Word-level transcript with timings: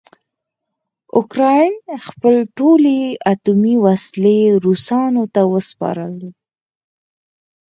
اوکراین 1.17 1.73
خپلې 2.07 2.39
ټولې 2.57 2.97
اټومي 3.31 3.75
وسلې 3.85 4.39
روسانو 4.65 5.23
ته 5.33 5.41
وسپارلې. 5.53 6.31